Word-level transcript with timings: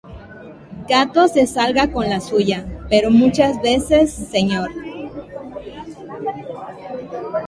Gato 0.87 1.27
se 1.27 1.45
salga 1.45 1.91
con 1.91 2.09
la 2.09 2.19
suya, 2.21 2.65
pero 2.89 3.11
muchas 3.11 3.61
veces 3.61 4.11
Sr. 4.11 4.71